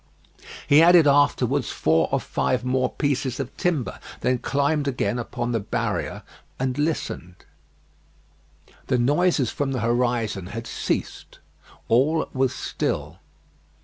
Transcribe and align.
He 0.67 0.81
added 0.81 1.05
afterwards 1.05 1.69
four 1.69 2.09
or 2.11 2.19
five 2.19 2.65
more 2.65 2.89
pieces 2.89 3.39
of 3.39 3.55
timber; 3.55 3.99
then 4.21 4.39
climbed 4.39 4.87
again 4.87 5.19
upon 5.19 5.51
the 5.51 5.59
barrier 5.59 6.23
and 6.59 6.75
listened. 6.75 7.45
The 8.87 8.97
noises 8.97 9.51
from 9.51 9.73
the 9.73 9.81
horizon 9.81 10.47
had 10.47 10.65
ceased; 10.65 11.37
all 11.87 12.27
was 12.33 12.51
still. 12.55 13.19